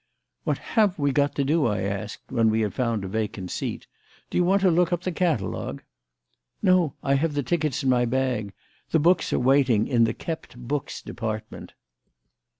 "What 0.45 0.57
have 0.73 0.97
we 0.97 1.11
got 1.11 1.35
to 1.35 1.43
do?" 1.43 1.67
I 1.67 1.81
asked 1.81 2.31
when 2.31 2.49
we 2.49 2.61
had 2.61 2.73
found 2.73 3.05
a 3.05 3.07
vacant 3.07 3.51
seat. 3.51 3.85
"Do 4.31 4.37
you 4.39 4.43
want 4.43 4.63
to 4.63 4.71
look 4.71 4.91
up 4.91 5.03
the 5.03 5.11
catalogue?" 5.11 5.83
"No, 6.59 6.95
I 7.03 7.13
have 7.13 7.35
the 7.35 7.43
tickets 7.43 7.83
in 7.83 7.89
my 7.91 8.05
bag. 8.05 8.51
The 8.89 8.97
books 8.99 9.31
are 9.31 9.37
waiting 9.37 9.87
in 9.87 10.05
the 10.05 10.13
'kept 10.15 10.57
books' 10.57 11.03
department." 11.03 11.73